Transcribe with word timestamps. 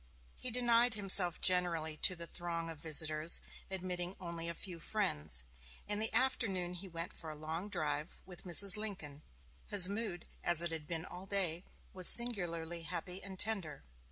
He 0.35 0.49
denied 0.49 0.95
himself 0.95 1.39
generally 1.41 1.95
to 1.97 2.15
the 2.15 2.25
throng 2.25 2.71
of 2.71 2.79
visitors, 2.79 3.39
admitting 3.69 4.15
only 4.19 4.49
a 4.49 4.55
few 4.55 4.79
friends. 4.79 5.43
In 5.87 5.99
the 5.99 6.11
afternoon 6.11 6.73
he 6.73 6.87
went 6.87 7.13
for 7.13 7.29
a 7.29 7.35
long 7.35 7.69
drive 7.69 8.19
with 8.25 8.43
Mrs. 8.43 8.77
Lincoln. 8.77 9.21
His 9.67 9.87
mood, 9.87 10.25
as 10.43 10.63
it 10.63 10.71
had 10.71 10.87
been 10.87 11.05
all 11.05 11.27
day, 11.27 11.65
was 11.93 12.07
singularly 12.07 12.81
happy 12.81 13.21
and 13.21 13.37
tender. 13.37 13.83